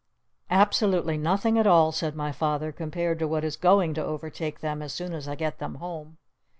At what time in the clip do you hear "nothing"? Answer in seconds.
1.15-1.59